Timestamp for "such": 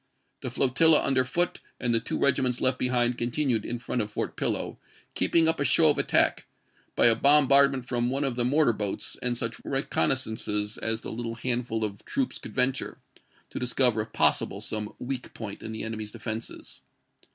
9.37-9.61